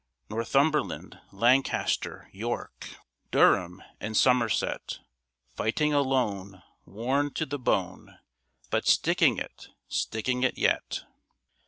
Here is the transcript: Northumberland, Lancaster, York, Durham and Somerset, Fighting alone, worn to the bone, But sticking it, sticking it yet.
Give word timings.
Northumberland, 0.31 1.21
Lancaster, 1.31 2.27
York, 2.33 2.97
Durham 3.29 3.83
and 3.99 4.17
Somerset, 4.17 4.97
Fighting 5.55 5.93
alone, 5.93 6.63
worn 6.87 7.31
to 7.35 7.45
the 7.45 7.59
bone, 7.59 8.17
But 8.71 8.87
sticking 8.87 9.37
it, 9.37 9.67
sticking 9.87 10.41
it 10.41 10.57
yet. 10.57 11.03